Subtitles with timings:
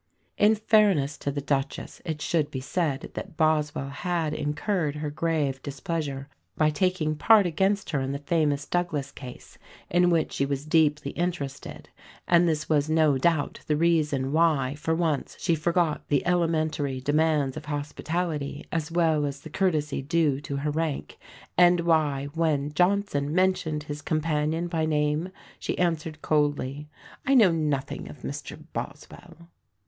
[0.35, 5.61] In fairness to the Duchess it should be said that Boswell had incurred her grave
[5.61, 6.27] displeasure
[6.57, 9.59] by taking part against her in the famous Douglas Case
[9.91, 11.89] in which she was deeply interested;
[12.27, 17.55] and this was no doubt the reason why for once she forgot the elementary demands
[17.55, 21.19] of hospitality as well as the courtesy due to her rank;
[21.59, 25.29] and why, when Johnson mentioned his companion by name,
[25.59, 26.89] she answered coldly,
[27.23, 29.51] "I know nothing of Mr Boswell."